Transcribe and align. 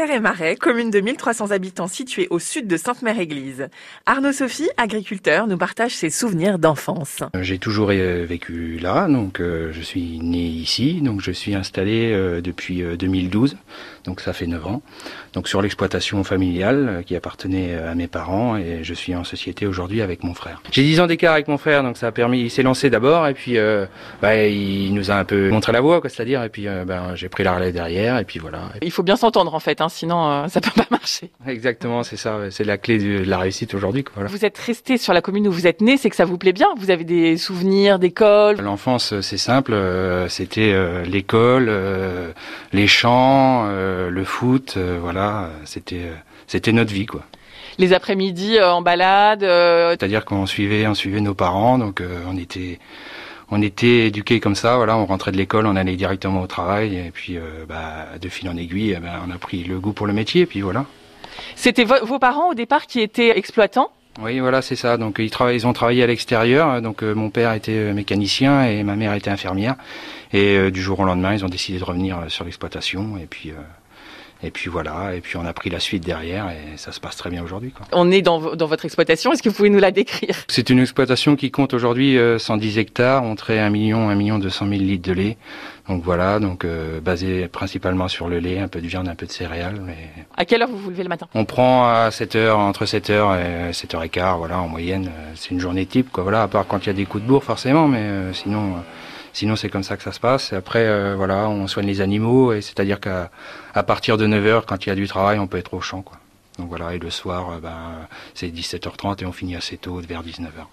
Terre-et-Marais, 0.00 0.56
commune 0.56 0.90
de 0.90 0.98
1300 0.98 1.50
habitants 1.50 1.86
située 1.86 2.26
au 2.30 2.38
sud 2.38 2.66
de 2.66 2.78
Sainte-Mère-Église. 2.78 3.68
Arnaud 4.06 4.32
Sophie, 4.32 4.70
agriculteur, 4.78 5.46
nous 5.46 5.58
partage 5.58 5.94
ses 5.94 6.08
souvenirs 6.08 6.58
d'enfance. 6.58 7.18
Euh, 7.36 7.42
j'ai 7.42 7.58
toujours 7.58 7.90
euh, 7.90 8.24
vécu 8.26 8.78
là, 8.78 9.08
donc 9.08 9.40
euh, 9.40 9.72
je 9.74 9.82
suis 9.82 10.18
né 10.20 10.38
ici, 10.38 11.02
donc 11.02 11.20
je 11.20 11.30
suis 11.30 11.54
installé 11.54 12.40
depuis 12.42 12.82
2012, 12.82 13.58
donc 14.04 14.22
ça 14.22 14.32
fait 14.32 14.46
9 14.46 14.66
ans. 14.66 14.80
Donc 15.34 15.48
sur 15.48 15.60
l'exploitation 15.60 16.24
familiale 16.24 17.02
qui 17.04 17.14
appartenait 17.14 17.74
à 17.74 17.94
mes 17.94 18.06
parents 18.06 18.56
et 18.56 18.82
je 18.82 18.94
suis 18.94 19.14
en 19.14 19.22
société 19.22 19.66
aujourd'hui 19.66 20.00
avec 20.00 20.24
mon 20.24 20.32
frère. 20.32 20.62
J'ai 20.72 20.82
10 20.82 21.00
ans 21.00 21.08
d'écart 21.08 21.34
avec 21.34 21.46
mon 21.46 21.58
frère, 21.58 21.82
donc 21.82 21.98
ça 21.98 22.06
a 22.06 22.12
permis, 22.12 22.40
il 22.40 22.50
s'est 22.50 22.62
lancé 22.62 22.88
d'abord 22.88 23.26
et 23.26 23.34
puis 23.34 23.58
bah, 24.22 24.46
il 24.46 24.94
nous 24.94 25.10
a 25.10 25.16
un 25.16 25.26
peu 25.26 25.50
montré 25.50 25.72
la 25.72 25.82
voie, 25.82 26.00
quoi, 26.00 26.08
c'est-à-dire, 26.08 26.42
et 26.42 26.48
puis 26.48 26.64
ben, 26.86 27.14
j'ai 27.16 27.28
pris 27.28 27.44
la 27.44 27.54
relève 27.54 27.74
derrière 27.74 28.16
et 28.16 28.24
puis 28.24 28.38
voilà. 28.38 28.70
Il 28.80 28.90
faut 28.90 29.02
bien 29.02 29.16
s'entendre 29.16 29.54
en 29.54 29.60
fait, 29.60 29.82
hein, 29.82 29.89
sinon 29.90 30.48
ça 30.48 30.60
peut 30.60 30.70
pas 30.76 30.86
marcher. 30.90 31.30
Exactement, 31.46 32.02
c'est 32.02 32.16
ça, 32.16 32.38
c'est 32.50 32.64
la 32.64 32.78
clé 32.78 32.98
de 32.98 33.24
la 33.24 33.38
réussite 33.38 33.74
aujourd'hui. 33.74 34.04
Vous 34.16 34.44
êtes 34.44 34.58
resté 34.58 34.96
sur 34.96 35.12
la 35.12 35.20
commune 35.20 35.48
où 35.48 35.52
vous 35.52 35.66
êtes 35.66 35.80
né, 35.80 35.96
c'est 35.96 36.10
que 36.10 36.16
ça 36.16 36.24
vous 36.24 36.38
plaît 36.38 36.52
bien 36.52 36.68
Vous 36.78 36.90
avez 36.90 37.04
des 37.04 37.36
souvenirs 37.36 37.98
d'école 37.98 38.56
L'enfance, 38.60 39.20
c'est 39.20 39.38
simple, 39.38 39.72
euh, 39.72 40.28
c'était 40.28 40.72
euh, 40.72 41.04
l'école, 41.04 41.66
euh, 41.68 42.32
les 42.72 42.86
champs, 42.86 43.66
le 43.68 44.24
foot, 44.24 44.76
voilà, 44.76 45.50
c'était 45.64 46.10
c'était 46.46 46.72
notre 46.72 46.92
vie 46.92 47.06
quoi. 47.06 47.22
Les 47.78 47.92
après-midi 47.92 48.60
en 48.60 48.82
balade. 48.82 49.40
C'est-à-dire 49.40 50.24
qu'on 50.24 50.46
suivait, 50.46 50.86
on 50.86 50.94
suivait 50.94 51.20
nos 51.20 51.34
parents, 51.34 51.78
donc 51.78 52.02
on 52.28 52.36
était 52.36 52.78
on 53.50 53.62
était 53.62 54.06
éduqués 54.06 54.40
comme 54.40 54.54
ça, 54.54 54.76
voilà, 54.76 54.96
on 54.96 55.06
rentrait 55.06 55.32
de 55.32 55.36
l'école, 55.36 55.66
on 55.66 55.76
allait 55.76 55.96
directement 55.96 56.42
au 56.42 56.46
travail, 56.46 56.96
et 56.96 57.10
puis 57.10 57.38
bah, 57.68 58.06
de 58.20 58.28
fil 58.28 58.48
en 58.48 58.56
aiguille, 58.56 58.94
eh 58.96 59.00
ben, 59.00 59.20
on 59.26 59.30
a 59.30 59.38
pris 59.38 59.64
le 59.64 59.78
goût 59.80 59.92
pour 59.92 60.06
le 60.06 60.12
métier, 60.12 60.42
et 60.42 60.46
puis 60.46 60.60
voilà. 60.60 60.86
C'était 61.56 61.84
vos 61.84 62.18
parents 62.18 62.50
au 62.50 62.54
départ 62.54 62.86
qui 62.86 63.00
étaient 63.00 63.36
exploitants? 63.36 63.90
Oui, 64.20 64.38
voilà, 64.40 64.60
c'est 64.60 64.76
ça. 64.76 64.96
Donc 64.96 65.18
ils, 65.18 65.30
ils 65.52 65.66
ont 65.66 65.72
travaillé 65.72 66.02
à 66.02 66.06
l'extérieur. 66.06 66.82
Donc 66.82 67.02
euh, 67.02 67.14
mon 67.14 67.30
père 67.30 67.52
était 67.52 67.72
euh, 67.72 67.94
mécanicien 67.94 68.64
et 68.64 68.82
ma 68.82 68.96
mère 68.96 69.14
était 69.14 69.30
infirmière. 69.30 69.76
Et 70.32 70.56
euh, 70.56 70.70
du 70.70 70.82
jour 70.82 71.00
au 71.00 71.04
lendemain, 71.04 71.32
ils 71.32 71.44
ont 71.44 71.48
décidé 71.48 71.78
de 71.78 71.84
revenir 71.84 72.18
sur 72.28 72.44
l'exploitation. 72.44 73.16
Et 73.18 73.26
puis 73.26 73.52
et 74.42 74.50
puis 74.50 74.70
voilà, 74.70 75.14
et 75.14 75.20
puis 75.20 75.36
on 75.36 75.44
a 75.44 75.52
pris 75.52 75.68
la 75.68 75.80
suite 75.80 76.04
derrière 76.04 76.48
et 76.50 76.76
ça 76.76 76.92
se 76.92 77.00
passe 77.00 77.16
très 77.16 77.28
bien 77.28 77.42
aujourd'hui. 77.42 77.72
On 77.92 78.10
est 78.10 78.22
dans, 78.22 78.54
dans 78.56 78.66
votre 78.66 78.84
exploitation, 78.84 79.32
est-ce 79.32 79.42
que 79.42 79.48
vous 79.48 79.54
pouvez 79.54 79.70
nous 79.70 79.78
la 79.78 79.90
décrire? 79.90 80.34
C'est 80.48 80.70
une 80.70 80.78
exploitation 80.78 81.36
qui 81.36 81.50
compte 81.50 81.74
aujourd'hui 81.74 82.16
110 82.38 82.76
euh, 82.76 82.80
hectares, 82.80 83.24
on 83.24 83.34
traite 83.34 83.58
1 83.58 83.70
million, 83.70 84.08
1 84.08 84.14
million 84.14 84.38
200 84.38 84.68
000 84.68 84.80
litres 84.80 85.08
de 85.08 85.12
lait. 85.12 85.36
Donc 85.88 86.04
voilà, 86.04 86.38
donc 86.38 86.64
euh, 86.64 87.00
basé 87.00 87.48
principalement 87.48 88.06
sur 88.08 88.28
le 88.28 88.38
lait, 88.38 88.60
un 88.60 88.68
peu 88.68 88.80
de 88.80 88.86
viande, 88.86 89.08
un 89.08 89.14
peu 89.14 89.26
de 89.26 89.32
céréales. 89.32 89.80
Mais... 89.84 89.96
À 90.36 90.44
quelle 90.44 90.62
heure 90.62 90.68
vous 90.68 90.78
vous 90.78 90.90
levez 90.90 91.02
le 91.02 91.08
matin? 91.08 91.26
On 91.34 91.44
prend 91.44 91.88
à 91.88 92.10
7 92.10 92.36
heures, 92.36 92.58
entre 92.58 92.86
7 92.86 93.10
heures 93.10 93.34
et 93.34 93.72
7 93.72 93.94
h 93.94 94.08
15 94.08 94.38
voilà, 94.38 94.60
en 94.60 94.68
moyenne. 94.68 95.06
Euh, 95.06 95.32
c'est 95.34 95.50
une 95.50 95.60
journée 95.60 95.86
type, 95.86 96.10
quoi. 96.10 96.22
Voilà, 96.22 96.42
à 96.42 96.48
part 96.48 96.66
quand 96.66 96.84
il 96.84 96.86
y 96.86 96.90
a 96.90 96.94
des 96.94 97.06
coups 97.06 97.24
de 97.24 97.28
bourre 97.28 97.44
forcément, 97.44 97.88
mais 97.88 98.32
sinon 98.32 98.76
Sinon, 99.32 99.56
c'est 99.56 99.68
comme 99.68 99.82
ça 99.82 99.96
que 99.96 100.02
ça 100.02 100.12
se 100.12 100.20
passe. 100.20 100.52
Et 100.52 100.56
après, 100.56 100.86
euh, 100.86 101.14
voilà, 101.16 101.48
on 101.48 101.66
soigne 101.66 101.86
les 101.86 102.00
animaux. 102.00 102.52
Et 102.52 102.60
c'est-à-dire 102.60 103.00
qu'à 103.00 103.30
partir 103.82 104.16
de 104.16 104.26
9h, 104.26 104.64
quand 104.66 104.86
il 104.86 104.88
y 104.88 104.92
a 104.92 104.96
du 104.96 105.06
travail, 105.06 105.38
on 105.38 105.46
peut 105.46 105.58
être 105.58 105.74
au 105.74 105.80
champ. 105.80 106.02
Quoi. 106.02 106.18
Donc 106.58 106.68
voilà, 106.68 106.94
et 106.94 106.98
le 106.98 107.10
soir, 107.10 107.50
euh, 107.52 107.60
ben, 107.60 108.08
c'est 108.34 108.48
17h30 108.48 109.22
et 109.22 109.26
on 109.26 109.32
finit 109.32 109.56
assez 109.56 109.76
tôt, 109.76 110.00
vers 110.00 110.22
19h. 110.22 110.66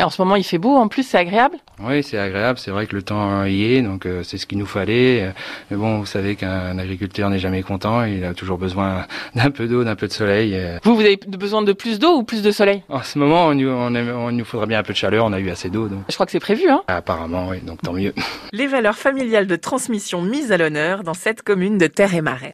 Et 0.00 0.02
en 0.02 0.10
ce 0.10 0.20
moment, 0.22 0.36
il 0.36 0.44
fait 0.44 0.58
beau, 0.58 0.76
en 0.76 0.88
plus, 0.88 1.02
c'est 1.02 1.18
agréable 1.18 1.56
Oui, 1.80 2.02
c'est 2.02 2.18
agréable. 2.18 2.58
C'est 2.58 2.70
vrai 2.70 2.86
que 2.86 2.96
le 2.96 3.02
temps 3.02 3.44
y 3.44 3.74
est, 3.74 3.82
donc 3.82 4.06
euh, 4.06 4.22
c'est 4.22 4.38
ce 4.38 4.46
qu'il 4.46 4.58
nous 4.58 4.66
fallait. 4.66 5.32
Mais 5.70 5.76
bon, 5.76 5.98
vous 5.98 6.06
savez 6.06 6.34
qu'un 6.36 6.78
agriculteur 6.78 7.30
n'est 7.30 7.38
jamais 7.38 7.62
content. 7.62 8.04
Il 8.04 8.24
a 8.24 8.34
toujours 8.34 8.58
besoin 8.58 9.06
d'un 9.34 9.50
peu 9.50 9.66
d'eau, 9.66 9.84
d'un 9.84 9.94
peu 9.94 10.08
de 10.08 10.12
soleil. 10.12 10.58
Vous, 10.82 10.94
vous 10.94 11.00
avez 11.00 11.18
besoin 11.28 11.62
de 11.62 11.72
plus 11.72 11.98
d'eau 11.98 12.16
ou 12.16 12.22
plus 12.24 12.42
de 12.42 12.50
soleil? 12.50 12.82
En 12.88 13.02
ce 13.02 13.18
moment, 13.18 13.52
il 13.52 13.66
on, 13.66 13.94
on, 13.94 14.32
nous 14.32 14.44
faudrait 14.44 14.66
bien 14.66 14.80
un 14.80 14.82
peu 14.82 14.92
de 14.92 14.98
chaleur. 14.98 15.24
On 15.24 15.32
a 15.32 15.40
eu 15.40 15.50
assez 15.50 15.70
d'eau. 15.70 15.88
Donc. 15.88 16.00
Je 16.08 16.14
crois 16.14 16.26
que 16.26 16.32
c'est 16.32 16.40
prévu, 16.40 16.68
hein 16.68 16.82
Apparemment, 16.88 17.48
oui, 17.48 17.60
donc 17.60 17.80
tant 17.82 17.92
mieux. 17.92 18.14
Les 18.52 18.66
valeurs 18.66 18.96
familiales 18.96 19.46
de 19.46 19.56
transmission 19.56 20.22
mises 20.22 20.52
à 20.52 20.56
l'honneur 20.56 21.04
dans 21.04 21.14
cette 21.14 21.42
commune 21.42 21.78
de 21.78 21.86
Terre 21.86 22.14
et 22.14 22.20
Marais. 22.22 22.50